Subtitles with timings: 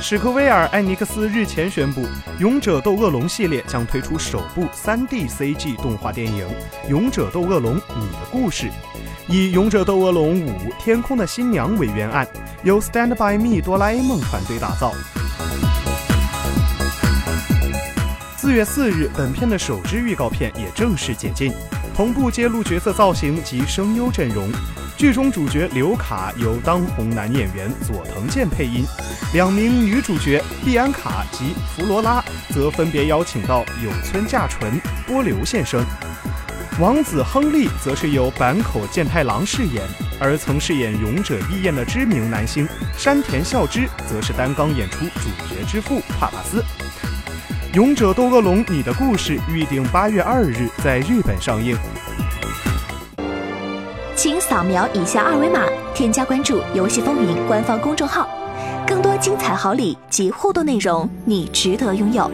[0.00, 2.02] 史克威尔艾尼克斯日前宣布，
[2.38, 6.46] 《勇者斗恶龙》系列将推出首部 3D CG 动画电影
[6.88, 8.66] 《勇者斗恶龙：你的故事》，
[9.26, 12.26] 以《勇者斗恶龙五：天空的新娘》为原案，
[12.62, 14.92] 由 Stand By Me 哆啦 A 梦团队打造。
[18.46, 21.52] 四月四日，本片的首支预告片也正式解禁，
[21.96, 24.48] 同步揭露角色造型及声优阵容。
[24.96, 28.84] 剧中主角刘卡由当红男演员佐藤健配音，
[29.34, 35.84] 两名女主角碧安卡及弗罗拉则分别邀请到有村架纯、波流现身。
[36.78, 39.82] 王子亨利则是由坂口健太郎饰演，
[40.20, 42.64] 而曾饰演勇者义彦的知名男星
[42.96, 46.60] 山田孝之则是担纲演出主角之父帕帕斯。
[47.76, 51.76] 《勇者斗恶龙：你的故事》预定八月二日在日本上映。
[54.14, 55.60] 请扫描以下二维码，
[55.94, 58.26] 添加关注“游戏风云”官方公众号，
[58.86, 62.30] 更多精彩好礼及互动内容，你值得拥有。